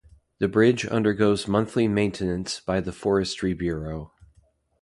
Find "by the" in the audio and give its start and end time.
2.59-2.91